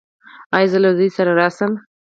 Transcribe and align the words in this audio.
ایا 0.55 0.69
زه 0.71 0.77
له 0.83 0.89
زوی 0.97 1.09
سره 1.17 1.31
راشم؟ 1.39 1.71